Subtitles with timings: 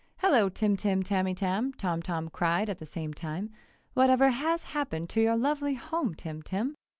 [0.17, 3.51] "Hello, Tim Tim Tamytam!" Tom Tom cried at the same time,
[3.93, 6.73] "What ever has happened to your lovely home, Tim Tim?"